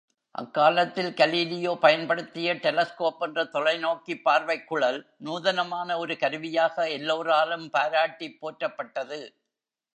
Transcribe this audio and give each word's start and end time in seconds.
அக்காலத்தில் 0.35 1.11
கலீலியோ 1.11 1.75
பயன்படுத்திய 1.75 2.53
டெலஸ்கோப் 2.55 3.19
என்ற 3.19 3.43
தொலைநோக்கிப் 3.43 4.21
பார்வைக் 4.23 4.67
குழல் 4.67 4.99
நூதனமான 5.17 5.97
ஒரு 5.97 6.17
கருவியாக 6.17 6.89
எல்லோராலும் 6.89 7.69
பாராட்டிப் 7.69 8.37
போற்றப்பட்டது. 8.41 9.21